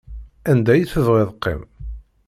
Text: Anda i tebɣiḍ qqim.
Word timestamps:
Anda 0.51 0.73
i 0.77 0.83
tebɣiḍ 0.91 1.29
qqim. 1.35 1.61